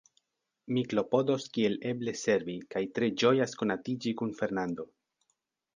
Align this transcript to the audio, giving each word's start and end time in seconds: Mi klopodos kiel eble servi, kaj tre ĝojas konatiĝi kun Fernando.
Mi 0.77 0.83
klopodos 0.93 1.45
kiel 1.57 1.75
eble 1.91 2.15
servi, 2.23 2.57
kaj 2.73 2.83
tre 2.97 3.11
ĝojas 3.25 3.55
konatiĝi 3.63 4.17
kun 4.23 4.37
Fernando. 4.41 4.93